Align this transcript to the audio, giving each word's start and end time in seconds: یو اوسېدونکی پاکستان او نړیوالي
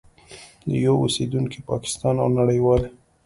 یو 0.83 0.95
اوسېدونکی 1.03 1.59
پاکستان 1.71 2.15
او 2.23 2.29
نړیوالي 2.39 2.89